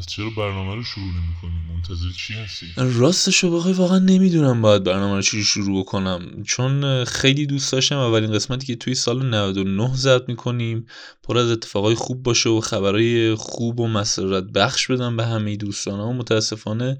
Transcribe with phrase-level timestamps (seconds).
[0.00, 5.16] پس چرا برنامه رو شروع نمی‌کنی منتظر چی هستی؟ راستشو بخوای واقعا نمی‌دونم باید برنامه
[5.16, 6.42] رو چی شروع کنم.
[6.46, 10.86] چون خیلی دوست داشتم اولین قسمتی که توی سال 99 زد می‌کنیم
[11.22, 16.00] پر از اتفاقای خوب باشه و خبرهای خوب و مسرت بخش بدم به همه دوستان
[16.00, 16.98] و متاسفانه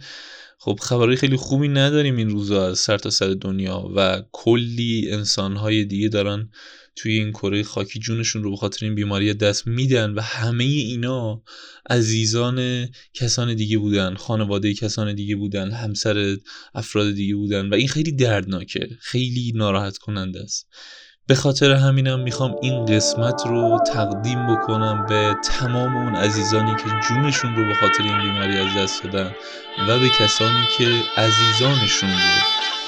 [0.63, 5.85] خب خبرهای خیلی خوبی نداریم این روزا از سر تا سر دنیا و کلی انسانهای
[5.85, 6.51] دیگه دارن
[6.97, 11.43] توی این کره خاکی جونشون رو به خاطر این بیماری دست میدن و همه اینا
[11.91, 16.37] عزیزان کسان دیگه بودن خانواده کسان دیگه بودن همسر
[16.75, 20.67] افراد دیگه بودن و این خیلی دردناکه خیلی ناراحت کننده است.
[21.31, 27.57] به خاطر همینم می‌خوام این قسمت رو تقدیم بکنم به تمام اون عزیزانی که جونشون
[27.57, 29.31] رو به خاطر این بیماری از دست دادن
[29.89, 30.85] و به کسانی که
[31.17, 32.17] عزیزانشون رو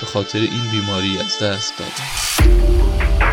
[0.01, 3.31] به خاطر این بیماری از دست دادن.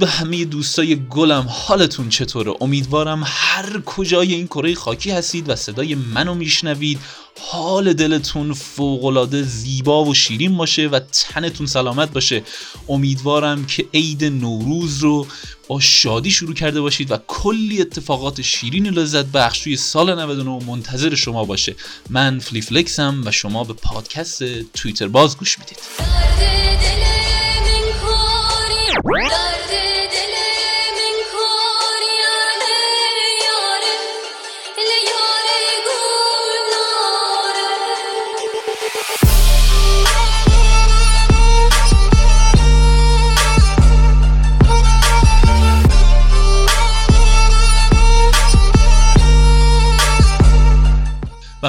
[0.00, 5.94] به همه دوستای گلم حالتون چطوره؟ امیدوارم هر کجای این کره خاکی هستید و صدای
[5.94, 6.98] منو میشنوید.
[7.40, 12.42] حال دلتون فوقالعاده زیبا و شیرین باشه و تنتون سلامت باشه.
[12.88, 15.26] امیدوارم که عید نوروز رو
[15.68, 20.64] با شادی شروع کرده باشید و کلی اتفاقات شیرین و لذت بخش توی سال 99
[20.66, 21.76] منتظر شما باشه.
[22.10, 25.78] من فلیفلکسم و شما به پادکست توییتر باز گوش می‌دید.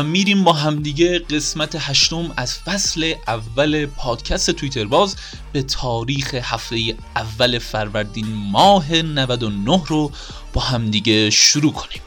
[0.03, 5.15] میریم با همدیگه قسمت هشتم از فصل اول پادکست تویتر باز
[5.53, 10.11] به تاریخ هفته اول فروردین ماه 99 رو
[10.53, 12.01] با همدیگه شروع کنیم.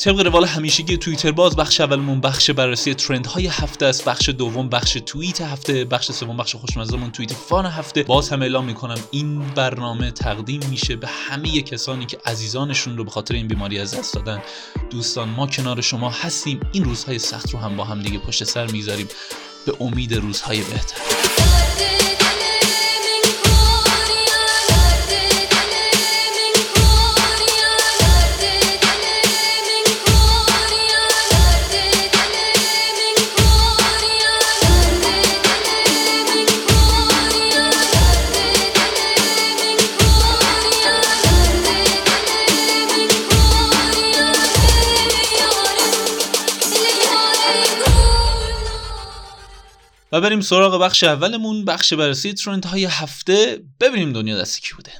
[0.00, 4.04] طبق روال همیشگی توییتر باز بخش اولمون بخش بررسی ترند های هفته است.
[4.04, 5.84] بخش دوم بخش توییت هفته.
[5.84, 8.02] بخش سوم بخش خوشمزهمون توییت فان هفته.
[8.02, 13.10] باز هم اعلام می‌کنم این برنامه تقدیم میشه به همه کسانی که عزیزانشون رو به
[13.10, 14.42] خاطر این بیماری از دست دادن.
[14.90, 16.60] دوستان ما کنار شما هستیم.
[16.72, 19.08] این روزهای سخت رو هم با هم دیگه پشت سر می‌ذاریم
[19.66, 21.19] به امید روزهای بهتر.
[50.12, 53.62] و بریم سراغ بخش اولمون بخش بررسی ترند های هفته.
[53.80, 54.92] ببینیم دنیا دست کی بوده.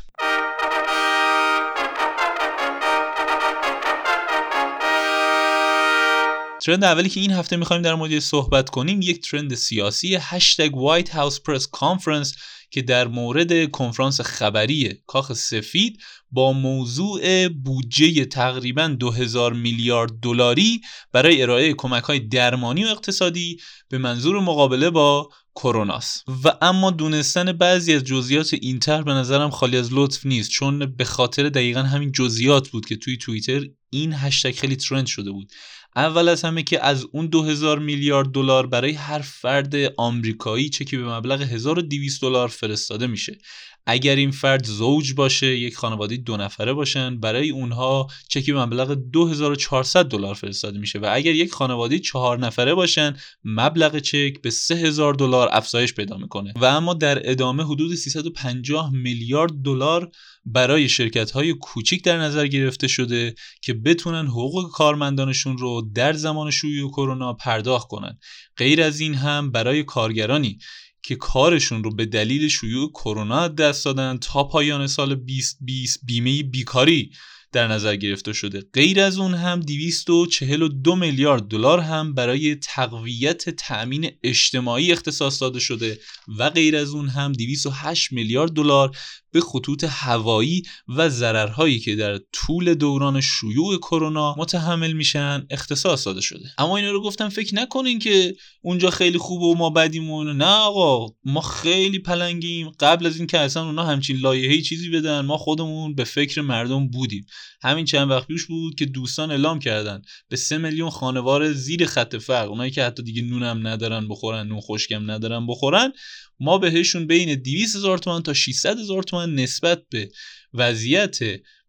[6.64, 11.10] ترند اولی که این هفته می‌خوایم در موردش صحبت کنیم یک ترند سیاسی هشتگ White
[11.10, 12.34] House press conference
[12.70, 15.98] که در مورد کنفرانس خبری کاخ سفید
[16.30, 20.80] با موضوع بودجه تقریبا 2000 میلیارد دلاری
[21.12, 23.56] برای ارائه کمک های درمانی و اقتصادی
[23.88, 29.50] به منظور مقابله با کروناست و اما دونستن بعضی از جزئیات این طرح به نظرم
[29.50, 34.12] خالی از لطف نیست چون به خاطر دقیقا همین جزئیات بود که توی توییتر این
[34.12, 35.52] هشتگ خیلی ترند شده بود.
[35.96, 41.08] اول از همه که از اون 2000 میلیارد دلار برای هر فرد آمریکایی چکی به
[41.08, 43.38] مبلغ 1200 دلار فرستاده میشه.
[43.86, 48.94] اگر این فرد زوج باشه یک خانواده دو نفره باشن برای اونها چکی به مبلغ
[48.94, 55.14] 2400 دلار فرستاده میشه و اگر یک خانواده چهار نفره باشن مبلغ چک به 3000
[55.14, 56.52] دلار افزایش پیدا می‌کنه.
[56.56, 60.10] و اما در ادامه حدود 350 میلیارد دلار
[60.44, 66.50] برای شرکت های کوچیک در نظر گرفته شده که بتونن حقوق کارمندانشون رو در زمان
[66.50, 68.18] شیوع کرونا پرداخت کنن.
[68.56, 70.58] غیر از این هم برای کارگرانی
[71.02, 77.10] که کارشون رو به دلیل شیوع کرونا دست دادن تا پایان سال 2020 بیمه بیکاری.
[77.52, 78.62] در نظر گرفته شده.
[78.72, 85.98] غیر از اون هم 242 میلیارد دلار هم برای تقویت تأمین اجتماعی اختصاص داده شده
[86.38, 88.96] و غیر از اون هم 208 میلیارد دلار
[89.32, 96.20] به خطوط هوایی و ضررهایی که در طول دوران شیوع کرونا متحمل میشن اختصاص داده
[96.20, 96.48] شده.
[96.58, 101.14] اما اینا رو گفتم فکر نکنین که اونجا خیلی خوبه و ما بدیمون نه آقا
[101.24, 102.70] ما خیلی پلنگیم.
[102.80, 107.26] قبل از اینکه اصلا اونا همچین لایحه‌ای چیزی بدن ما خودمون به فکر مردم بودیم.
[107.62, 112.16] همین چند وقت پیش بود که دوستان اعلام کردن به سه میلیون خانوار زیر خط
[112.16, 115.92] فقر اونایی که حتی دیگه نونم ندارن بخورن نون خشکم ندارن بخورن
[116.40, 120.10] ما بهشون بین 200 هزار تومن تا 600 هزار تومن نسبت به
[120.54, 121.18] وضعیت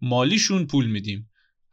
[0.02, 1.28] مالیشون پول میدیم.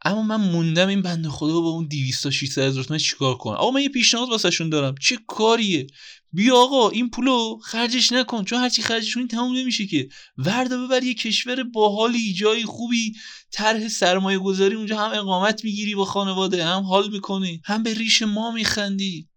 [0.05, 3.55] اما من موندم این بنده خدا با اون 200 تا 600 هزار تومن چیکار کنم
[3.55, 4.95] آقا من یه پیشنهاد واسهشون دارم.
[5.01, 5.87] چه کاریه؟
[6.31, 8.43] بیا آقا این پولو خرجش نکن.
[8.43, 10.09] چون هرچی خرجش کنی تموم نمیشه که.
[10.37, 13.13] وردا ببر یه کشور باحالی جای خوبی
[13.51, 18.21] طرح سرمایه گذاری اونجا هم اقامت می‌گیری با خانواده هم حال می‌کنی هم به ریش
[18.21, 19.27] ما میخندی.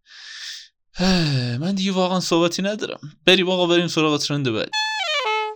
[1.60, 3.00] من دیگه واقعا صحبتی ندارم.
[3.26, 4.70] بریم آقا بریم سراغ ترند بعد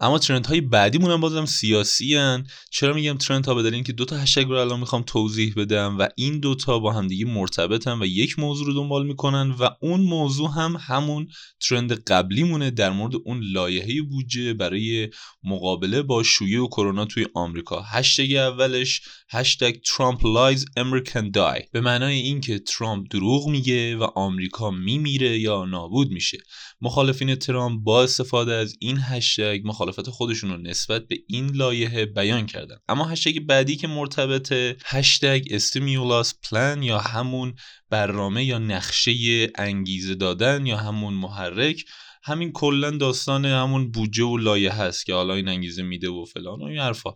[0.01, 2.47] اما ترند های بعدیمون هم بازم سیاسی هن.
[2.71, 5.99] چرا میگم ترند ها به دلیل که دو تا هشتگ رو الان می‌خوام توضیح بدم
[5.99, 10.51] و این دوتا با همدیگه مرتبطن و یک موضوع رو دنبال می‌کنن و اون موضوع
[10.51, 11.29] هم همون
[11.69, 15.11] ترند قبلیمونه در مورد اون لایحه بودجه برای
[15.45, 17.83] مقابله با شیوع کرونا توی آمریکا.
[17.83, 19.01] هشتگ اولش
[19.31, 25.65] هشتگ Trump lies Americans die به معنای اینکه ترامپ دروغ میگه و آمریکا میمیره یا
[25.65, 26.39] نابود میشه.
[26.81, 32.47] مخالفین ترامپ با استفاده از این هشتگ مخالفت خودشون رو نسبت به این لایحه بیان
[32.47, 32.77] کردن.
[32.89, 37.55] اما هشتگ بعدی که مرتبطه هشتگ استیمیولاس پلان یا همون
[37.91, 39.13] برنامه یا نقشه
[39.55, 41.85] انگیزه دادن یا همون محرک
[42.23, 46.61] همین کلا داستان همون بودجه و لایه هست که حالا این انگیزه میده و فلان
[46.61, 47.11] و این حرفا.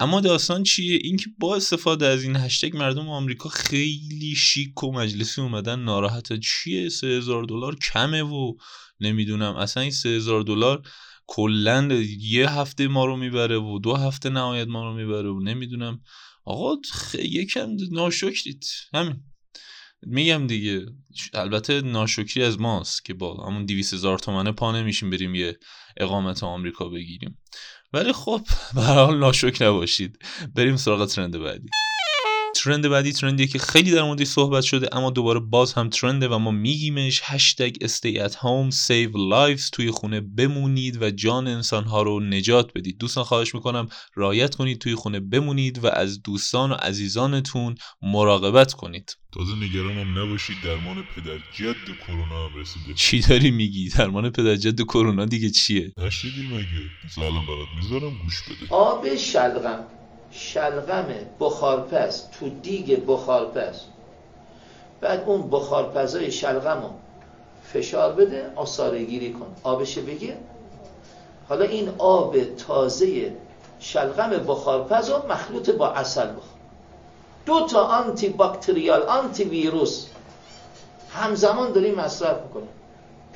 [0.00, 5.40] اما داستان چیه؟ اینکه با استفاده از این هشتگ مردم آمریکا خیلی شیک و مجلسی
[5.40, 5.80] اومدن.
[5.80, 6.40] ناراحت.
[6.40, 8.54] چیه؟ 3000 دلار کمه و
[9.00, 9.56] نمی‌دونم.
[9.56, 10.82] اصلا این 3000 دلار
[11.26, 11.88] کلا
[12.18, 16.00] یه هفته ما رو می‌بره و دو هفته نهایت ما رو می‌بره و نمی‌دونم.
[16.44, 16.76] آقا
[17.14, 18.64] یکم ناشکرید.
[18.94, 19.20] همین.
[20.06, 20.86] میگم دیگه
[21.34, 25.58] البته ناشکری از ماست که با همون 200 هزار تومنه پا نمیشیم بریم یه
[25.96, 27.38] اقامت آمریکا بگیریم.
[27.92, 28.40] ولی خب
[28.74, 30.18] به حال ناشکر نباشید.
[30.54, 31.68] بریم سراغ ترند بعدی.
[32.64, 36.38] ترند بعدی ترندیه که خیلی در موردش صحبت شده اما دوباره باز هم ترنده و
[36.38, 37.20] ما میگیمش.
[37.24, 42.72] هشتگ stay at home save lives توی خونه بمونید و جان انسان ها رو نجات
[42.74, 42.98] بدید.
[42.98, 49.16] دوستان خواهش می‌کنم رایت کنید توی خونه بمونید و از دوستان و عزیزانتون مراقبت کنید.
[49.32, 50.56] تازه نگرانم نباشید.
[50.64, 51.76] درمان پدر جد
[52.06, 52.94] کرونا هم رسیده.
[52.94, 58.42] چی داری میگی؟ درمان پدر جد کرونا دیگه چیه؟ نشیدی مگه؟ الان برات می‌ذارم گوش
[58.42, 58.74] بده.
[58.74, 59.84] آب شلغم.
[60.36, 61.06] شلغم
[61.40, 63.80] بخارپز تو دیگ بخارپز.
[65.00, 66.90] بعد اون بخارپزای شلغم رو
[67.64, 69.46] فشار بده آساره گیری کن.
[69.62, 70.34] آبش بگیر.
[71.48, 73.32] حالا این آب تازه
[73.80, 76.42] شلغم بخارپز رو مخلوط با اصل بخور.
[77.46, 80.06] دو تا آنتی باکتریال آنتی ویروس
[81.12, 82.68] همزمان داریم مصرف می‌کنیم.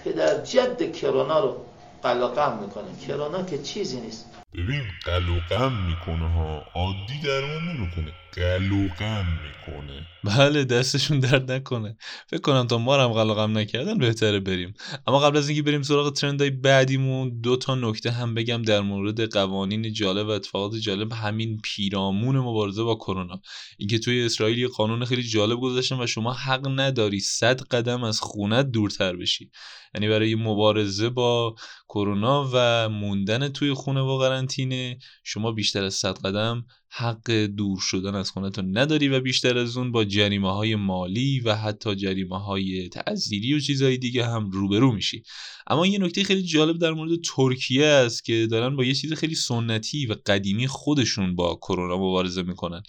[0.05, 1.57] پدر جد کرونا رو
[2.03, 3.07] قلقم می‌کنه.
[3.07, 4.25] کرونا که چیزی نیست.
[4.55, 6.65] ببین قلقم می‌کنه ها.
[6.75, 8.13] عادی درمان نمی‌کنه.
[8.33, 10.07] قلقم می‌کنه.
[10.25, 11.97] بله دستشون درد نکنه.
[12.27, 14.75] فکر کنم تا ما هم قلقم نکردن بهتره بریم.
[15.07, 19.33] اما قبل از اینکه بریم سراغ ترندهای بعدیمون دو تا نکته هم بگم در مورد
[19.33, 23.41] قوانین جالب و اتفاقات جالب همین پیرامون مبارزه با کرونا.
[23.79, 28.21] اینکه توی اسرائیل یه قانون خیلی جالب گذاشتن و شما حق نداری صد قدم از
[28.21, 29.51] خونت دورتر بشی.
[29.95, 31.55] یعنی برای مبارزه با
[31.89, 38.15] کرونا و موندن توی خونه و قرنطینه شما بیشتر از 100 قدم حق دور شدن
[38.15, 42.89] از خونتون نداری و بیشتر از اون با جریمه های مالی و حتی جریمه های
[42.89, 45.23] تعذیری و چیزهای دیگه هم روبرو میشی.
[45.67, 49.35] اما یه نکته خیلی جالب در مورد ترکیه است که دارن با یه چیز خیلی
[49.35, 52.83] سنتی و قدیمی خودشون با کرونا مبارزه می‌کنن.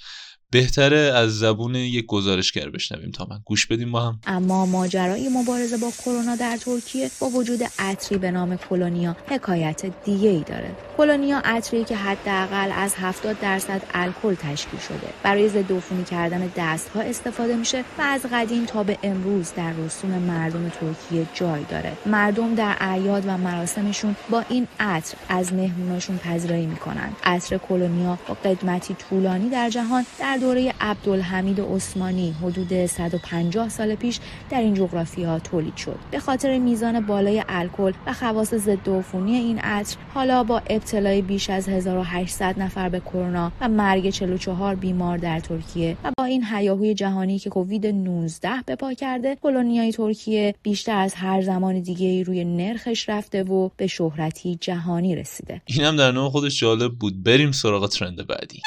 [0.51, 3.39] بهتره از زبون یک گزارشگر بشنویم تا من.
[3.45, 4.19] گوش بدیم با هم.
[4.27, 10.29] اما ماجرای مبارزه با کرونا در ترکیه با وجود عطری به نام کلونیا حکایت دیگه
[10.29, 10.71] ای داره.
[10.97, 15.09] کلونیا عطری که حداقل از 70 درصد الکل تشکیل شده.
[15.23, 20.09] برای ضد عفونی کردن دستها استفاده میشه و از قدیم تا به امروز در رسوم
[20.09, 21.91] مردم ترکیه جای داره.
[22.05, 27.09] مردم در اعیاد و مراسمشون با این عطر از مهموناشون پذیرایی می‌کنن.
[27.23, 34.19] عطر کلونیا با قدمتی طولانی در جهان در دوره عبدالحمید عثمانی حدود 150 سال پیش
[34.49, 35.99] در این جغرافی ها تولید شد.
[36.11, 41.49] به خاطر میزان بالای الکل و خواص ضد عفونی این عطر حالا با ابتلای بیش
[41.49, 46.93] از 1800 نفر به کرونا و مرگ 44 بیمار در ترکیه و با این هیاهوی
[46.93, 52.45] جهانی که کووید 19 به پا کرده کلونیای ترکیه بیشتر از هر زمان دیگه روی
[52.45, 55.61] نرخش رفته و به شهرتی جهانی رسیده.
[55.65, 57.23] اینم در نوع خودش جالب بود.
[57.23, 58.61] بریم سراغ ترند بعدی.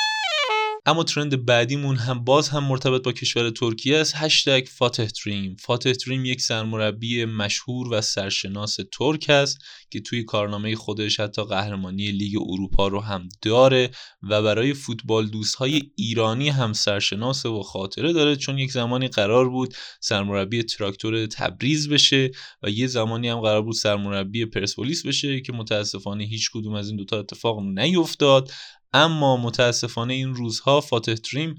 [0.87, 4.12] اما ترند بعدیمون هم باز هم مرتبط با کشور ترکیه است.
[4.17, 9.59] هشتگ فاتح دریم فاتح دریم یک سرمربی مشهور و سرشناس ترک است
[9.91, 13.91] که توی کارنامه خودش حتی قهرمانی لیگ اروپا رو هم داره
[14.23, 18.37] و برای فوتبال دوستهای ایرانی هم سرشناس و خاطره داره.
[18.37, 22.31] چون یک زمانی قرار بود سرمربی تراکتور تبریز بشه
[22.62, 26.97] و یه زمانی هم قرار بود سرمربی پرسپولیس بشه که متاسفانه هیچ کدوم از این
[26.97, 28.51] دوتا اتفاق نیفتاد.
[28.92, 31.54] اما متاسفانه این روزها فاتح دریم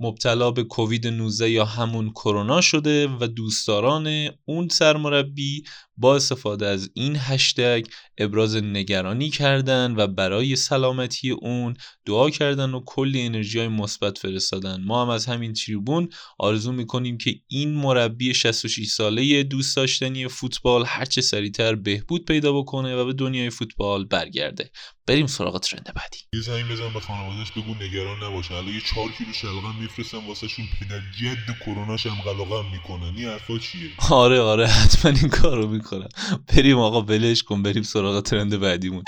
[0.00, 5.64] مبتلا به کووید 19 یا همون کرونا شده و دوستداران اون سرمربی
[5.98, 7.86] با استفاده از این هشتگ
[8.18, 11.76] ابراز نگرانی کردن و برای سلامتی اون
[12.06, 14.84] دعا کردن و کلی انرژی های مثبت فرستادن.
[14.84, 20.84] ما هم از همین تریبون آرزو می‌کنیم که این مربی 66 ساله دوست داشتنی فوتبال
[20.86, 24.70] هرچه سریعتر بهبود پیدا بکنه و به دنیای فوتبال برگرده.
[25.06, 26.18] بریم سراغ ترند بعدی.
[26.32, 30.48] یه زنگ بزن به خانوادهش بگو نگران نباشن الان یه 4 کیلو شلغم میفرستم واسه
[30.48, 33.14] شون پدر جد کروناش هم قلقم می‌کنن.
[33.16, 36.08] این حرفا چیه؟ آره آره حتما این کارو می‌کنم
[36.56, 39.04] بریم آقا بلش کن بریم سراغ ترند بعدیمون.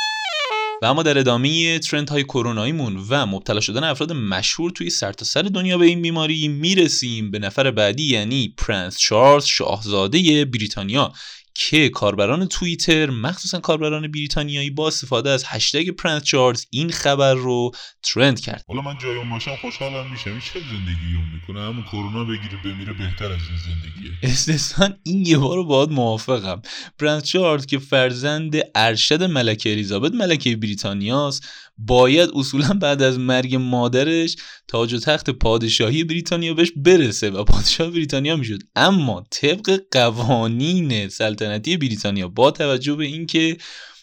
[0.82, 5.48] و اما در ادامه ترند های کروناییمون و مبتلا شدن افراد مشهور توی سرتاسر سر
[5.48, 7.30] دنیا به این بیماری می‌رسیم.
[7.30, 11.12] به نفر بعدی یعنی پرنس چارلز شاهزاده بریتانیا.
[11.54, 17.70] که کاربران توییتر مخصوصا کاربران بریتانیایی با استفاده از هشتگ پرنس چارلز این خبر رو
[18.02, 18.64] ترند کرد.
[18.68, 20.30] حالا من جای اون باشم خوشحالم میشم.
[20.30, 24.10] این چه زندگی اون می‌کنه؟ همون کرونا بگیره بمیره بهتر از این زندگیه.
[24.22, 26.62] استثنا این یه بار باهات موافقم.
[26.98, 31.48] پرنس چارلز که فرزند ارشد ملکه الیزابت ملکه بریتانیاست
[31.86, 34.36] باید اصولا بعد از مرگ مادرش
[34.68, 38.58] تاج و تخت پادشاهی بریتانیا بهش برسه و پادشاه بریتانیا می‌شد.
[38.76, 43.56] اما طبق قوانین سلطنتی بریتانیا با توجه به اینکه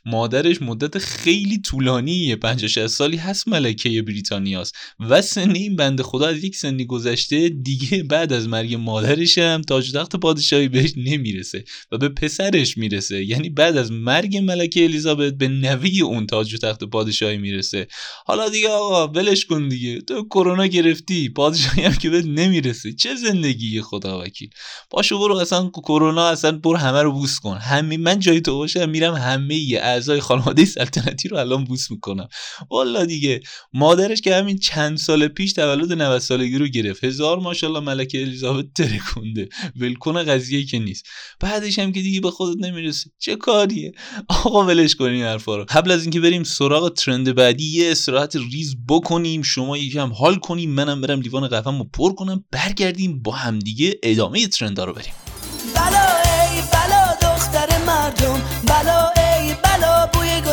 [0.08, 4.76] مادرش مدت خیلی طولانی 50 60 سالی هست ملکه بریتانیاست.
[5.00, 9.62] و سن این بنده خدا از یک سنی گذشته دیگه بعد از مرگ مادرش هم
[9.62, 13.26] تاج تخت پادشاهی بهش نمی‌رسه و به پسرش می‌رسه.
[13.26, 17.88] یعنی بعد از مرگ ملکه الیزابت به نوی اون تاج و تخت پادشاهی می‌رسه.
[18.26, 20.02] حالا دیگه آقا ولش کن دیگه.
[20.02, 22.94] تو کرونا گرفتی پادشاهی هم که بهت نمی‌رسه.
[22.94, 24.50] چه زندگی خدا وکیل.
[24.90, 27.58] باشو برو اصلا کرونا اصلا برو همه رو بوس کن.
[27.58, 32.28] همین من جای تو باشم میرم همه اعضای خانواده سلطنتی رو الان بوس می‌کنم.
[32.70, 33.42] والا دیگه
[33.74, 37.04] مادرش که همین چند سال پیش تولد 90 سالگی رو گرفت.
[37.04, 39.50] هزار ماشاءالله ملکه الیزابت ترکونده.
[39.76, 41.06] ولکن قضیه که نیست.
[41.40, 43.92] بعدش هم که دیگه به خودت نمی‌رسه چه کاریه؟
[44.30, 45.66] آقا ولش کنین حرفا رو.
[45.70, 49.42] قبل از اینکه بریم سراغ ترند بعدی یه استراحت ریز بکنیم.
[49.42, 50.70] شما یکم حال کنیم.
[50.70, 52.46] منم برم لیوان قهوه‌مو پر کنم.
[52.52, 53.96] برگردیم با همدیگه.
[54.04, 55.14] ادامه ترندا رو بریم.
[55.76, 56.08] بلا
[56.52, 58.42] ای بلا دختر مردم.
[58.68, 59.17] بلا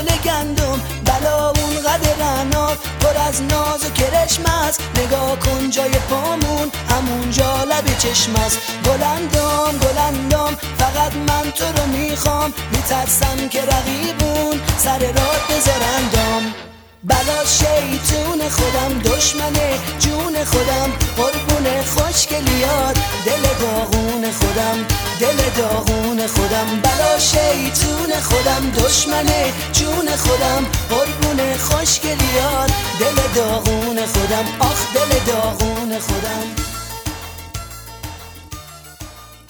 [0.05, 4.81] گل گندم بلا اون قد رنات پر از ناز و کرشم است.
[4.97, 8.59] نگاه کن جای پامون همونجا لب چشم است.
[8.85, 12.53] گلندم گلندم فقط من تو رو می‌خوام.
[12.73, 16.74] میترسم که رقیبون سر راد بذارندم.
[17.05, 24.87] بلا شیطون خودم دشمنه جون خودم قربون خوشگلیات دل داغون خودم
[25.21, 26.81] دل داغون خودم.
[26.83, 32.71] بلا شیطون خودم دشمنه جون خودم قربون خوشگلیات
[33.01, 36.74] دل داغون خودم آخ دل داغون خودم.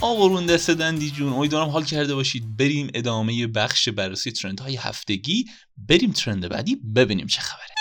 [0.04, 1.32] آقرون دست دندی جون.
[1.32, 2.56] امیدوارم حال کرده باشید.
[2.56, 5.44] بریم ادامه بخش بررسی ترند های هفتگی.
[5.88, 7.74] بریم ترند بعدی ببینیم چه خبره.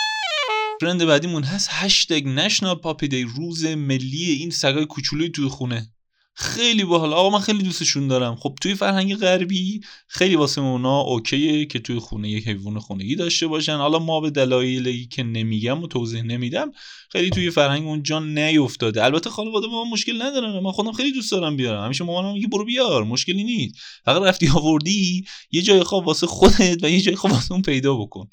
[0.80, 1.68] ترند بعدیمون هست.
[1.72, 5.93] هشتگ نشنال پاپی دی روز ملی این سگای کوچولوی توی خونه.
[6.36, 8.36] خیلی باحال آقا من خیلی دوستشون دارم.
[8.36, 13.46] خب توی فرهنگ غربی خیلی واسه اونا اوکیه که توی خونه یک حیوان خونگی داشته
[13.46, 13.76] باشن.
[13.76, 16.72] حالا ما به دلایلی که نمیگم و توضیح نمیدم
[17.12, 19.04] خیلی توی فرهنگ اونجا نیفتاده.
[19.04, 20.62] البته خانواده ما مشکل ندارن.
[20.62, 21.84] من خودم خیلی دوست دارم بیارم.
[21.84, 23.04] همیشه مامانم میگه برو بیار.
[23.04, 23.74] مشکلی نیست.
[24.04, 27.94] فقط رفتی آوردی یه جای خواب واسه خودت و یه جای خواب واسه اون پیدا
[27.94, 28.28] بکن.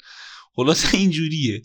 [0.56, 1.62] خلاصه اینجوریه.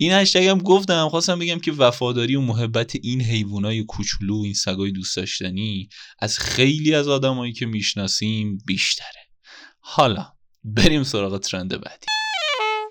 [0.00, 4.92] این هشتگ هم گفتم خواستم بگم که وفاداری و محبت این حیوانای کوچولو این سگای
[4.92, 5.88] دوست داشتنی
[6.18, 9.28] از خیلی از آدمایی که می‌شناسیم بیشتره.
[9.80, 10.32] حالا
[10.64, 12.06] بریم سراغ ترند بعدی.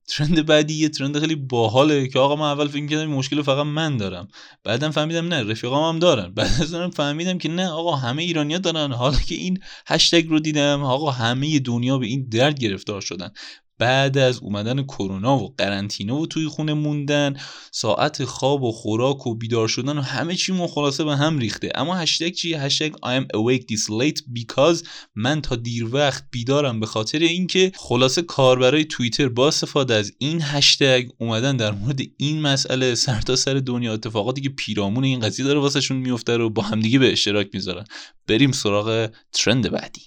[0.07, 3.97] ترند بعدی یه ترند خیلی باحاله که آقا من اول فکر کردم مشکل فقط من
[3.97, 4.27] دارم.
[4.63, 6.33] بعدم فهمیدم نه رفیقام هم دارن.
[6.33, 8.91] بعد از اونم فهمیدم که نه آقا همه ایرانیا دارن.
[8.91, 13.31] حالا که این هشتگ رو دیدم آقا همه دنیا به این درد گرفتار شدن.
[13.79, 17.37] بعد از اومدن کرونا و قرنطینه و توی خونه موندن
[17.71, 21.71] ساعت خواب و خوراک و بیدار شدن و همه چی خلاصه به هم ریخته.
[21.75, 26.79] اما هشتگ چیه؟ هشتگ I am awake this late because من تا دیر وقت بیدارم
[26.79, 32.41] به خاطر اینکه خلاصه کاربرای توییتر با استفاده از این هشتگ اومدن در مورد این
[32.41, 33.93] مسئله سرتا سر دنیا.
[33.93, 37.85] اتفاقاتی که پیرامون این قضیه داره واسهشون میفته رو با همدیگه به اشتراک می‌ذارن.
[38.27, 40.01] بریم سراغ ترند بعدی.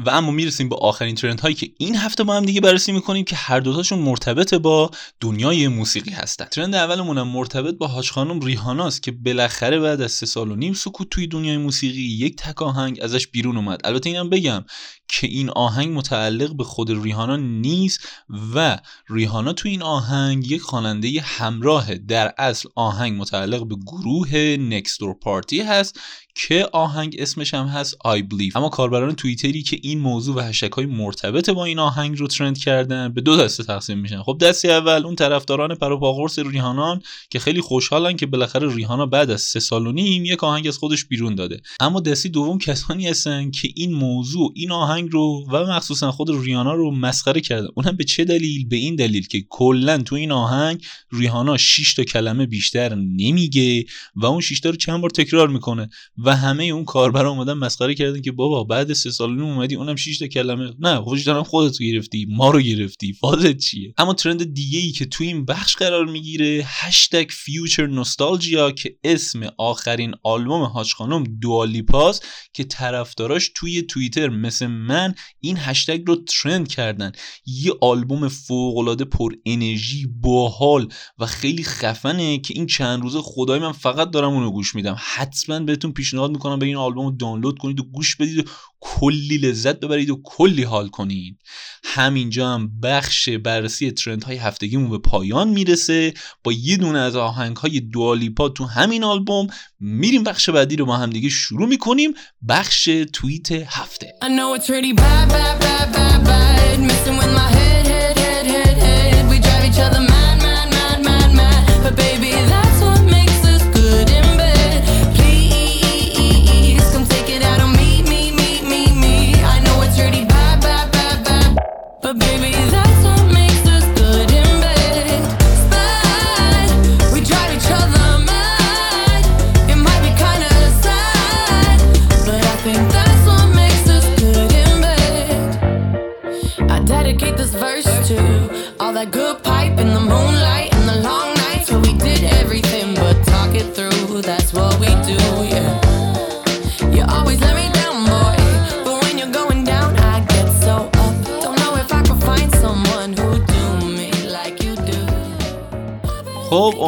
[0.00, 3.24] و اما می‌رسیم به آخرین ترند هایی که این هفته با هم دیگه بررسی می‌کنیم
[3.24, 6.44] که هر دوتاشون مرتبط با دنیای موسیقی هستن.
[6.44, 10.56] ترند اولمون هم مرتبط با حاج خانم ریهاناست که بالاخره بعد از سه سال و
[10.56, 13.80] نیم سکوت توی دنیای موسیقی یک تک آهنگ ازش بیرون اومد.
[13.84, 14.64] البته اینم بگم
[15.08, 18.08] که این آهنگ متعلق به خود ریهانا نیست
[18.54, 25.14] و ریهانا تو این آهنگ یک خواننده همراه در اصل آهنگ متعلق به گروه نکستور
[25.14, 26.00] پارتی هست
[26.34, 28.56] که آهنگ اسمش هم هست I Believe.
[28.56, 32.58] اما کاربران توییتری که این موضوع و هشتگ های مرتبط با این آهنگ رو ترند
[32.58, 34.22] کردن به دو دسته تقسیم میشن.
[34.22, 39.40] خب دستی اول اون طرفداران پروپاگورس ریهانان که خیلی خوشحالن که بالاخره ریهانا بعد از
[39.40, 41.60] سه سال و نیم یک آهنگ از خودش بیرون داده.
[41.80, 46.74] اما دستی دوم کسانی هستن که این موضوع این آهنگ رو و مخصوصا خود ریهانا
[46.74, 47.68] رو مسخره کردن.
[47.74, 52.04] اونم به چه دلیل؟ به این دلیل که کلا تو این آهنگ ریهانا 6 تا
[52.04, 53.84] کلمه بیشتر نمیگه
[54.16, 55.88] و اون 6 تا رو چند بار تکرار می‌کنه
[56.18, 60.18] و همه اون کاربرا اومدن مسخره کردن که بابا بعد سه سال اومدی اونم 6
[60.18, 60.72] تا کلمه.
[60.78, 63.12] نه دارم خودت گرفتی ما رو گرفتی.
[63.12, 68.70] فازت چیه؟ اما ترند دیگه ای که تو این بخش قرار می‌گیره هشتگ فیوچر نوستالژیا
[68.70, 72.20] که اسم آخرین آلبوم هاش خانم دوالیپاس
[72.52, 77.12] که طرفداراش توی توییتر مثل من این هشتگ رو ترند کردن.
[77.46, 83.58] یه آلبوم فوق العاده پر انرژی باحال و خیلی خفنه که این چند روزه خدای
[83.58, 84.96] من فقط دارم اونو گوش میدم.
[84.98, 88.42] حتما بهتون پیشنهاد می‌کنم به این آلبوم رو دانلود کنید و گوش بدید و
[88.80, 91.38] کلی لذت ببرید و کلی حال کنید.
[91.84, 96.14] همینجا هم بخش بررسی ترند های هفتگیمون به پایان می‌رسه.
[96.44, 99.46] با یه دونه از آهنگ های دوالیپا تو همین آلبوم
[99.80, 102.14] میریم بخش بعدی رو با هم دیگه شروع می‌کنیم.
[102.48, 104.12] بخش توییت هفته.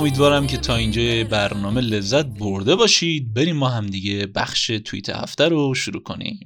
[0.08, 3.34] امیدوارم که تا اینجا برنامه لذت برده باشید.
[3.34, 6.40] بریم ما هم دیگه بخش توییت هفته رو شروع کنیم.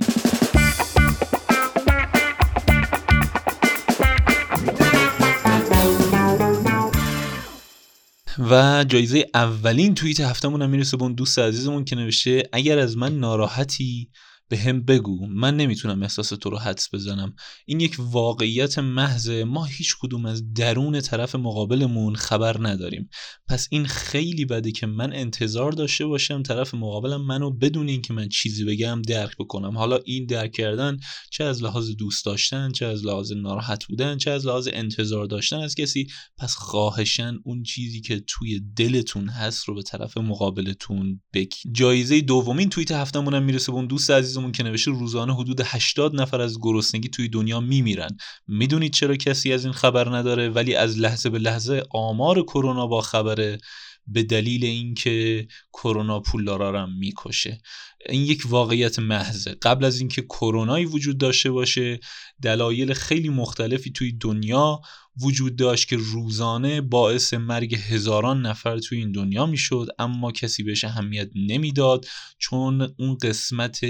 [8.50, 12.96] و جایزه اولین توییت هفتمون هم می‌رسه به اون دوست عزیزمون که نوشته اگر از
[12.96, 14.08] من ناراحتی
[14.52, 15.26] به هم بگو.
[15.26, 17.34] من نمی‌تونم احساس تو رو حدس بزنم.
[17.66, 23.08] این یک واقعیت محض ما هیچ کدوم از درون طرف مقابلمون خبر نداریم.
[23.48, 28.28] پس این خیلی بده که من انتظار داشته باشم طرف مقابلم منو بدون اینکه من
[28.28, 29.78] چیزی بگم درک بکنم.
[29.78, 30.98] حالا این درک کردن
[31.30, 35.56] چه از لحاظ دوست داشتن چه از لحاظ ناراحت بودن چه از لحاظ انتظار داشتن
[35.56, 36.06] از کسی
[36.38, 42.68] پس خواهشن اون چیزی که توی دلتون هست رو به طرف مقابلتون بگی جایزه دومین
[42.68, 44.10] توییت هفتمون می‌رسه به اون دوست
[44.44, 48.16] عزیز که نوشته روزانه حدود 80 نفر از گرسنگی توی دنیا میمیرن.
[48.46, 53.00] می‌دونید چرا کسی از این خبر نداره؟ ولی از لحظه به لحظه آمار کرونا با
[53.00, 53.58] خبره.
[54.06, 57.60] به دلیل اینکه کرونا پولدارا رو می‌کشه.
[58.08, 59.54] این یک واقعیت محضه.
[59.62, 62.00] قبل از اینکه کرونایی وجود داشته باشه
[62.42, 64.80] دلایل خیلی مختلفی توی دنیا
[65.22, 70.84] وجود داشت که روزانه باعث مرگ هزاران نفر توی این دنیا می‌شد اما کسی بهش
[70.84, 72.06] اهمیت نمی‌داد
[72.38, 73.80] چون اون قسمت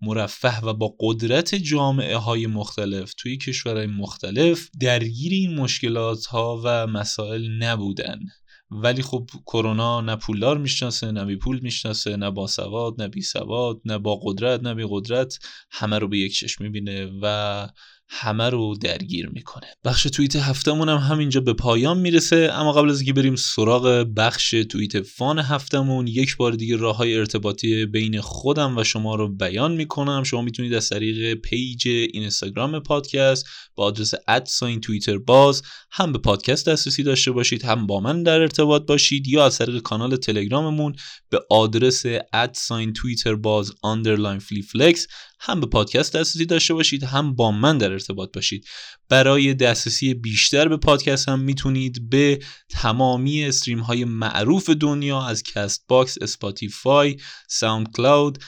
[0.00, 6.86] مرفه و با قدرت جامعه های مختلف توی کشورهای مختلف درگیر این مشکلات ها و
[6.86, 8.18] مسائل نبودن.
[8.72, 13.22] ولی خب کرونا نه پولدار می‌شناسه نه بی پول می‌شناسه نه با سواد نه بی
[13.22, 15.38] سواد نه با قدرت نه بی قدرت
[15.70, 17.68] همه رو به یک چشم می‌بینه و
[18.14, 19.66] همه رو درگیر می‌کنه.
[19.84, 24.50] بخش توییت هفتمون هم همینجا به پایان می‌رسه اما قبل از اینکه بریم سراغ بخش
[24.50, 29.72] توییت fun هفتمون یک بار دیگه راه های ارتباطی بین خودم و شما رو بیان
[29.72, 30.24] می‌کنم.
[30.24, 36.18] شما می‌تونید از طریق پیج اینستاگرام پادکست با آدرس at sign توییتر باز هم به
[36.18, 40.94] پادکست دسترسی داشته باشید هم با من در ارتباط باشید یا از طریق کانال تلگراممون
[41.30, 45.06] به آدرس at sign توییتر باز underline فلیفلکس
[45.44, 48.66] هم به پادکست دسترسی داشته باشید هم با من در ارتباط باشید.
[49.08, 52.38] برای دسترسی بیشتر به پادکست هم می‌تونید به
[52.70, 57.16] تمامی stream های معروف دنیا از کست باکس، اسپاتیفای،
[57.48, 58.38] ساوند کلاود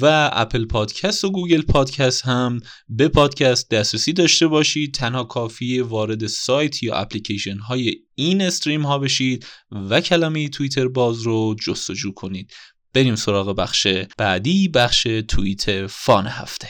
[0.00, 4.94] و اپل پادکست و گوگل پادکست هم به پادکست دسترسی داشته باشید.
[4.94, 11.22] تنها کافیه وارد سایت یا اپلیکیشن های این stream ها بشید و کلمه توییتر باز
[11.22, 12.52] رو جستجو کنید.
[12.94, 13.86] بریم سراغ بخش
[14.18, 16.68] بعدی بخش توییت fun هفته.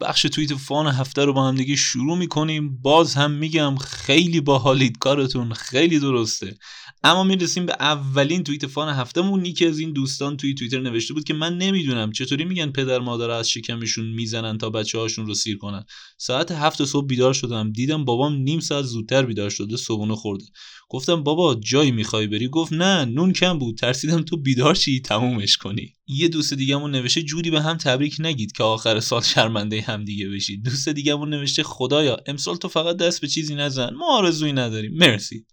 [0.00, 2.78] بخش توییت fun هفته رو با هم دیگه شروع می‌کنیم.
[2.82, 6.56] باز هم میگم خیلی باحالید کارتون خیلی درسته.
[7.04, 9.44] اما می‌رسیم به اولین توییت فان هفتهمون.
[9.44, 13.30] یکی از این دوستان توی توییتر نوشته بود که من نمی‌دونم چطوری میگن پدر مادر
[13.30, 15.84] از شکمشون می‌زنن تا بچه هاشون رو سیر کنن.
[16.18, 17.72] ساعت هفت صبح بیدار شدم.
[17.72, 20.44] دیدم بابام نیم ساعت زودتر بیدار شده صبحونه خورده.
[20.92, 23.76] گفتم بابا جایی می‌خوای بری؟ گفت نه نون کم بود.
[23.76, 25.94] ترسیدم تو بیدار چی تمومش کنی.
[26.06, 30.28] یه دوست دیگهمون نوشته جودی به هم تبریک نگید که آخر سال شرمنده هم دیگه
[30.28, 30.64] بشید.
[30.64, 33.94] دوست دیگهمون نوشته خدایا امسال تو فقط دست به چیزی نزن.
[33.94, 34.92] ما آرزویی نداریم.
[34.94, 35.46] مرسی.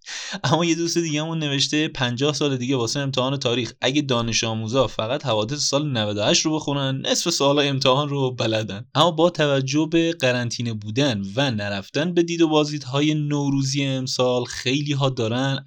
[0.43, 3.73] اما یه دوست دیگهمون نوشته 50 سال دیگه واسه امتحان تاریخ.
[3.81, 8.85] اگه دانش آموزا فقط حوادث سال 98 رو بخونن نصف سوال امتحان رو بلدن.
[8.95, 14.93] اما با توجه به قرنطینه بودن و نرفتن به دید و بازدیدهای نوروزی امسال خیلی
[14.93, 15.09] ها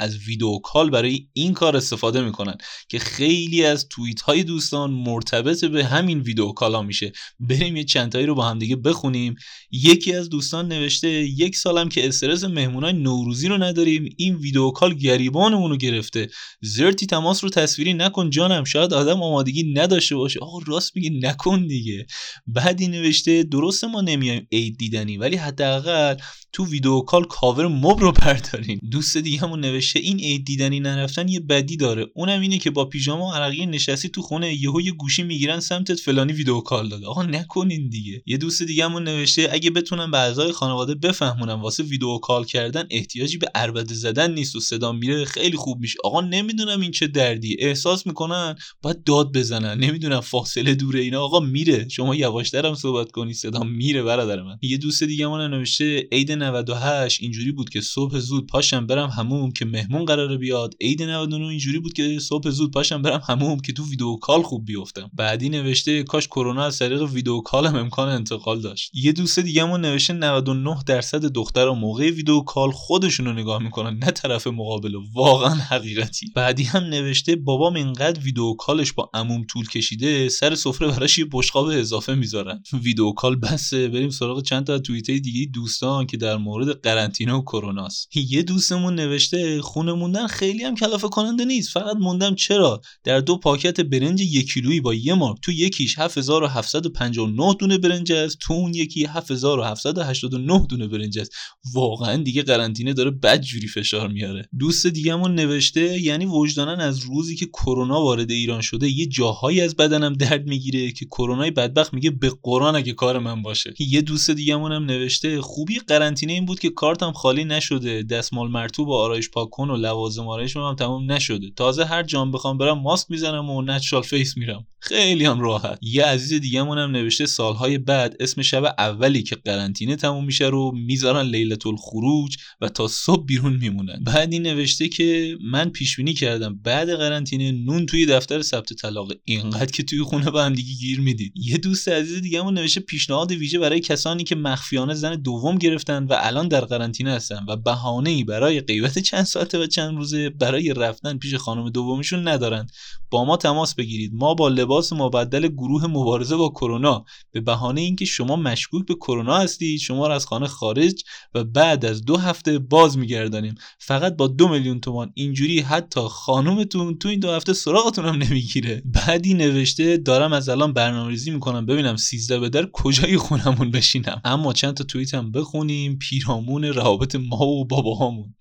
[0.01, 2.55] از ویدیو کال برای این کار استفاده می‌کنن
[2.89, 7.13] که خیلی از توییت های دوستان مرتبط به همین ویدیو کالا میشه.
[7.41, 9.35] بریم یه چند تایی رو با هم دیگه بخونیم.
[9.71, 14.95] یکی از دوستان نوشته یک سالم که استرس مهمونای نوروزی رو نداریم این ویدیو کال
[14.95, 16.31] گریبانمون رو گرفته.
[16.61, 20.41] زرتی تماس رو تصویری نکن جانم شاید آدم آمادگی نداشته باشه.
[20.41, 22.07] آقا راست میگه نکن دیگه.
[22.47, 26.17] بعدی نوشته درسته ما نمیایم عید دیدنی ولی حداقل
[26.53, 28.81] تو video call cover مبل رو بردارین.
[28.91, 32.07] دوست دیگه همون نوشته این عید دیدنی نرفتن یه بدی داره.
[32.15, 36.33] اونم اینه که با پیژاما عرقی نشستی تو خونه یهو یه گوشی می‌گیرن سمتت فلانی
[36.33, 37.07] video call داده.
[37.07, 38.23] آقا نکنین دیگه.
[38.27, 42.85] یه دوست دیگه همون نوشته اگه بتونم به اعضای خانواده بفهمونم واسه video call کردن
[42.91, 45.99] احتیاجی به عربده زدن نیست و صدا میره خیلی خوب میشه.
[46.05, 47.57] آقا نمی‌دونم این چه دردی.
[47.59, 49.79] احساس می‌کنن باید داد بزنن.
[49.79, 51.21] نمی‌دونم فاصله دوره اینا.
[51.21, 51.89] آقا میره.
[51.89, 53.35] شما یواشترم صحبت کنی.
[53.35, 54.59] صدا میره برادر من.
[54.63, 59.53] یه دوست دیگه همون نوشته عید 98 اینجوری بود که صبح زود پاشم برم حموم
[59.53, 60.75] که مهمون قراره بیاد.
[60.81, 64.65] عید 99 اینجوری بود که صبح زود پاشم برم حموم که تو video call خوب
[64.65, 65.11] بیفتم.
[65.15, 68.91] بعدی نوشته کاش کرونا از طریق video call هم امکان انتقال داشت.
[68.95, 74.11] یه دوست دیگه‌مون نوشته 99 درصد دخترها موقع video call خودشون رو نگاه می‌کنن نه
[74.11, 74.95] طرف مقابل.
[75.15, 76.27] واقعا حقیقتی.
[76.35, 81.19] بعدی هم نوشته بابام اینقدر video call ش با عموم طول کشیده سر سفره براش
[81.19, 82.63] یه بشقاب اضافه می‌ذارن.
[82.83, 83.89] video call بسه.
[83.89, 88.95] بریم سراغ چند تا توییت دیگه دوستان که در مورد قرنطینه و کروناست یه دوستمون
[88.95, 89.22] نوشته
[89.63, 91.73] خونه موندن خیلی هم کلافه کننده نیست.
[91.73, 97.55] فقط موندم چرا؟ در دو پاکت برنج یک کیلویی با یه مارک تو یکیش 7759
[97.59, 98.39] دونه برنج است.
[98.41, 101.33] تو اون یکی 7789 دونه برنج است.
[101.75, 104.49] واقعا دیگه قرنطینه داره بد جوری فشار میاره.
[104.59, 109.77] دوست دیگهمون نوشته یعنی وجدانا از روزی که کرونا وارد ایران شده یه جاهایی از
[109.77, 113.75] بدنم درد می‌گیره که کرونای بدبخت میگه به قرآن اگه کار من باشه.
[113.79, 118.03] یه دوست دیگهمون هم نوشته خوبی قرنطینه این بود که کارتم خالی نشده.
[118.03, 121.51] دستمال مرطوب و آرایش پاک کن و لوازم آرایش هم تموم نشده.
[121.57, 124.67] تازه هر جام بخوام برم ماسک می‌زنم و natural face میرم.
[124.79, 125.79] خیلی هم راحت.
[125.83, 130.73] یه عزیز دیگه‌مون هم نوشته سالهای بعد اسم شب اولی که قرنطینه تموم میشه رو
[130.75, 134.01] می‌ذارن لیلت الخروج و تا صبح بیرون میمونن.
[134.07, 136.61] بعد این نوشته که من پیش بینی کردم.
[136.65, 139.13] بعد قرنطینه نون توی دفتر ثبت طلاق.
[139.25, 141.33] اینقدر که توی خونه با هم دیگه گیر می‌دید.
[141.37, 146.17] یه دوست عزیز دیگه‌مون نوشته پیشنهاد ویژه برای کسانی که مخفیانه زن دوم گرفتن و
[146.21, 151.19] الان در قرنطینه هستن و بهانه‌ای برای غیبت چند ساعته و چند روزه برای رفتن
[151.19, 152.67] پیش خانم دومشون ندارن.
[153.11, 154.11] با ما تماس بگیرید.
[154.15, 157.05] ما با لباس مبدل گروه مبارزه با کرونا.
[157.33, 161.03] به بهانه اینکه شما مشکوک به کرونا هستید شما را از خانه خارج
[161.35, 163.55] و بعد از دو هفته باز میگردانیم.
[163.79, 168.83] فقط با دو میلیون تومان اینجوری حتی خانومتون تو این دو هفته سراغتون هم نمی‌گیره.
[168.85, 171.67] بعدی نوشته دارم از الان برنامه‌ریزی می‌کنم.
[171.67, 174.21] ببینم 13 به در کجای خونمون بشینم.
[174.25, 175.99] اما چند تا توییت هم بخونیم.
[175.99, 178.35] پیرامون روابط ما و باباهامون.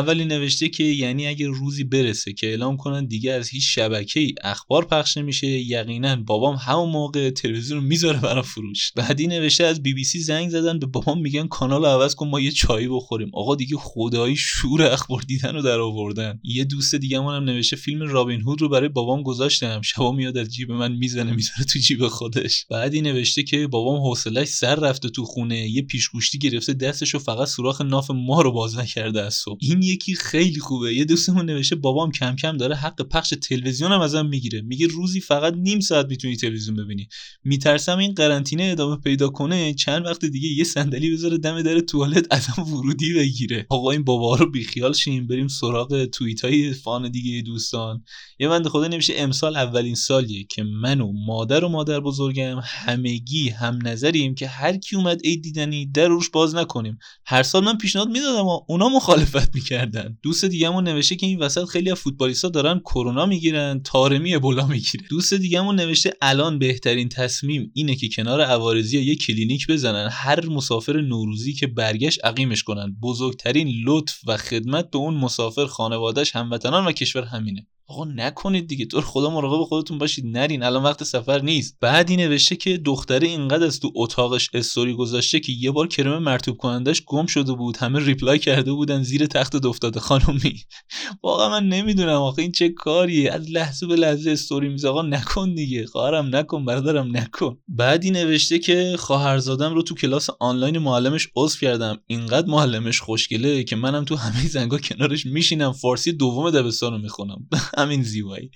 [0.00, 4.84] اولی نوشته که یعنی اگه روزی برسه که اعلام کنن دیگه از هیچ شبکه‌ای اخبار
[4.84, 8.92] پخش نمیشه یقینا بابام همون موقع تلویزیون رو می‌ذاره برای فروش.
[8.96, 12.40] بعدی نوشته از بی بی سی زنگ زدن به بابام میگن کانال عوض کن ما
[12.40, 13.30] یه چایی بخوریم.
[13.32, 16.40] آقا دیگه خدایی شور اخبار دیدن رو در آوردن.
[16.44, 19.80] یه دوست دیگه هم نوشته فیلم رابین هود رو برای بابام گذاشتم.
[19.82, 22.66] شبا میاد از جیب من می‌زنه می‌ذاره تو جیب خودش.
[22.70, 25.68] بعدی نوشته که بابام حوصلش سر رفته تو خونه.
[25.68, 29.58] یه پیشگوشتی گرفته دستش و فقط سوراخ ناف ما رو باز نکرده از صبح.
[29.60, 30.94] این یکی خیلی خوبه.
[30.94, 34.60] یه دوستمون نوشته بابام کم کم داره حق پخش تلویزیون هم ازم می‌گیره.
[34.60, 37.08] میگه روزی فقط نیم ساعت می‌تونی تلویزیون ببینی.
[37.44, 42.26] میترسم این قرنطینه ادامه پیدا کنه چند وقت دیگه یه صندلی بذاره دم در توالت
[42.30, 43.66] ازم ورودی بگیره.
[43.68, 45.26] آقا این بابا رو بیخیال شیم.
[45.26, 48.04] بریم سراغ توییت های فان دیگه دوستان.
[48.38, 53.48] یه بنده خدا نمیشه امسال اولین سالیه که من و مادر و مادر بزرگم همگی
[53.48, 56.98] هم نظریم که هر کی اومد عید دیدنی در روش باز نکنیم.
[57.26, 60.18] هر سال من پیشنهاد می‌دادم و اونا مخالفت می‌کردن.
[60.22, 65.04] دوست دیگهمون نوشته که این وسط خیلی از فوتبالیستا دارن کرونا می‌گیرن طارمی ابولا می‌گیره.
[65.10, 70.08] دوست دیگهمون نوشته الان بهترین تصمیم اینه که کنار عوارضی یه کلینیک بزنن.
[70.12, 72.96] هر مسافر نوروزی که برگشت عقیمش کنن.
[73.02, 77.66] بزرگترین لطف و خدمت به اون مسافر خانوادهش هموطنان و کشور همینه.
[77.90, 78.86] آقا نکنید دیگه.
[78.86, 80.24] تو خدا مراقب خودتون باشید.
[80.26, 80.62] نرین.
[80.62, 81.76] الان وقت سفر نیست.
[81.80, 86.56] بعدی نوشته که دختره اینقدر از تو اتاقش استوری گذاشته که یه بار کرم مرطوب
[86.56, 87.76] کنندش گم شده بود.
[87.76, 90.60] همه reply کرده بودن زیر تخت دفتاده خانومی.
[91.24, 93.32] واقعا من نمی‌دونم آخه این چه کاریه.
[93.32, 95.86] از لحظه به لحظه استوری میز آقا نکن دیگه.
[95.86, 97.58] خواهرم نکن برادرم نکن.
[97.68, 102.00] بعدی نوشته که خواهرزادم رو تو کلاس آنلاین معلمش عضو کردم.
[102.06, 105.72] اینقدر معلمش خوشگله که منم تو همه زنگا کنارش میشینم.
[105.72, 107.48] فارسی دوم دبستان رو می‌خونم.
[107.80, 108.50] همین زیبایی.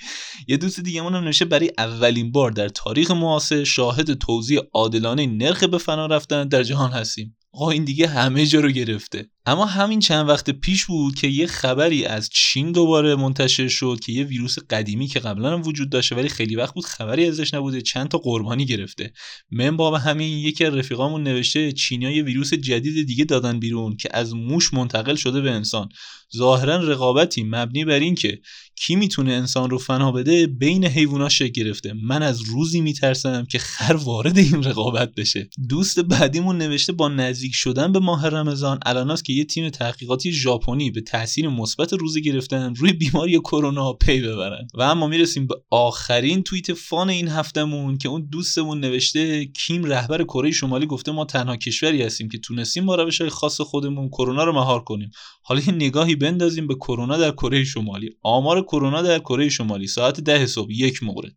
[0.48, 5.64] یه دوست دیگه هم نوشته برای اولین بار در تاریخ معاصر شاهد توزیع عادلانه نرخ
[5.64, 7.36] به فنا رفتن در جهان هستیم.
[7.52, 9.30] آقا این دیگه همه جا رو گرفته.
[9.46, 14.12] اما همین چند وقت پیش بود که یه خبری از چین دوباره منتشر شد که
[14.12, 17.82] یه ویروس قدیمی که قبلا هم وجود داشته ولی خیلی وقت بود خبری ازش نبوده
[17.82, 19.12] چند تا قربانی گرفته.
[19.50, 24.08] من با همین یکی از رفیقامون نوشته چینیا یه ویروس جدید دیگه دادن بیرون که
[24.12, 25.88] از موش منتقل شده به انسان.
[26.36, 28.40] ظاهرا رقابتی مبنی بر این که
[28.76, 31.92] کی می‌تونه انسان رو فنا بده بین حیوونا شکل گرفته.
[32.02, 35.48] من از روزی میترسم که خر وارد این رقابت بشه.
[35.68, 40.90] دوست بعدیمون نوشته با نزدیک شدن به ماه رمضان الان که یه تیم تحقیقاتی ژاپنی
[40.90, 44.68] به تاثیر مثبت روزه گرفتن روی بیماری کرونا پی ببرن.
[44.74, 50.22] و اما می‌رسیم به آخرین توییت فان این هفتهمون که اون دوستمون نوشته کیم رهبر
[50.22, 54.44] کره شمالی گفته ما تنها کشوری هستیم که تونستیم با روش های خاص خودمون کرونا
[54.44, 55.10] رو مهار کنیم.
[55.42, 58.10] حالا یه نگاهی بندازیم به کرونا در کره شمالی.
[58.22, 61.32] آمار کرونا در کره شمالی ساعت ده صبح یک مورد.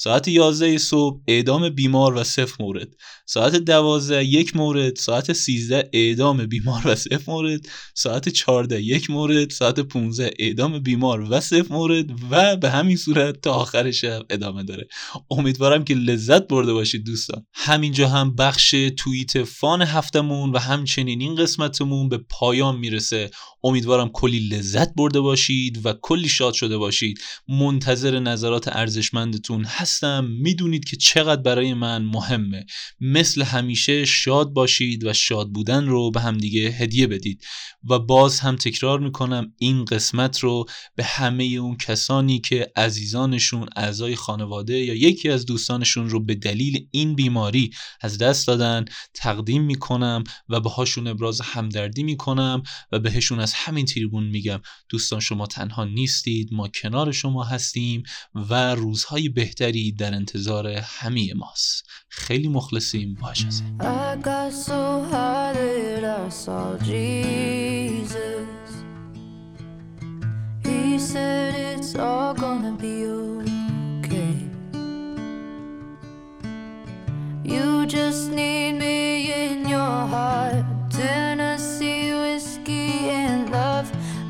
[0.00, 2.96] ساعت 11 صبح اعدام بیمار و صفر مورد.
[3.26, 4.96] ساعت 12 یک مورد.
[4.96, 7.60] ساعت 13 اعدام بیمار و صفر مورد.
[7.94, 9.50] ساعت 14 یک مورد.
[9.50, 14.62] ساعت 15 اعدام بیمار و صفر مورد و به همین صورت تا آخر شب ادامه
[14.62, 14.88] داره.
[15.30, 17.46] امیدوارم که لذت برده باشید دوستان.
[17.54, 23.30] همینجا هم بخش توییت فان هفتمون و همچنین این قسمتمون به پایان می‌رسه.
[23.64, 27.20] امیدوارم کلی لذت برده باشید و کلی شاد شده باشید.
[27.48, 32.66] منتظر نظرات ارزشمندتون هستم می‌دونید که چقدر برای من مهمه.
[33.00, 37.44] مثل همیشه شاد باشید و شاد بودن رو به همدیگه هدیه بدید.
[37.90, 40.64] و باز هم تکرار می‌کنم این قسمت رو
[40.96, 46.86] به همه اون کسانی که عزیزانشون اعضای خانواده یا یکی از دوستانشون رو به دلیل
[46.90, 47.70] این بیماری
[48.00, 54.24] از دست دادن تقدیم می‌کنم و باهاشون ابراز همدردی می‌کنم و بهشون از همین تریبون
[54.24, 54.60] میگم.
[54.88, 58.02] دوستان شما تنها نیستید ما کنار شما هستیم
[58.34, 63.68] و روزهای بهتری در انتظار همه ماست خیلی مخلصیم باش You.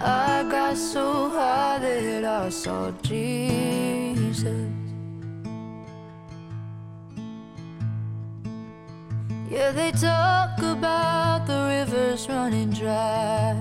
[0.01, 3.38] I got so high that I saw Jesus.
[9.75, 13.55] They talk about the rivers running dry.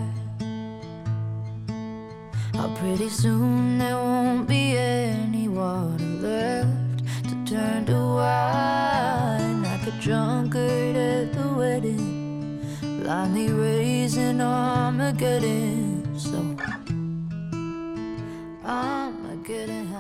[2.54, 9.64] How pretty soon there won't be any water left to turn to wine.
[9.64, 12.62] Like a drunkard at the wedding,
[13.04, 16.18] blindly raising Armageddon.
[16.18, 16.40] So,
[18.66, 19.97] Armageddon.